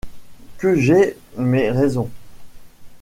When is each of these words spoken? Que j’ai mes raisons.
Que 0.57 0.75
j’ai 0.79 1.15
mes 1.37 1.69
raisons. 1.69 2.09